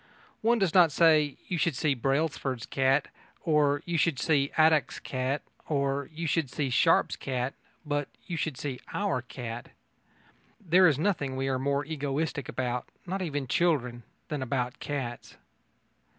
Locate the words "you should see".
1.47-1.93, 3.85-4.51, 6.11-6.71, 8.25-8.79